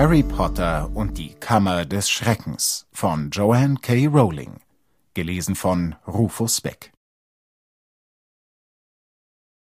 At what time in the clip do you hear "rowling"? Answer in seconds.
4.06-4.60